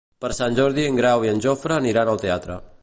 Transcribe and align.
Per 0.23 0.29
Sant 0.37 0.55
Jordi 0.59 0.85
en 0.91 0.97
Grau 1.01 1.27
i 1.27 1.31
en 1.35 1.45
Jofre 1.47 1.79
aniran 1.81 2.13
al 2.15 2.23
teatre. 2.27 2.61